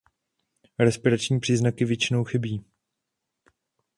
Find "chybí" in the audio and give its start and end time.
2.23-2.63